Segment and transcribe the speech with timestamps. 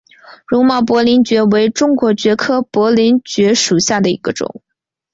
[0.47, 4.63] 绒毛薄鳞蕨为中国蕨科薄鳞蕨属下的一个种。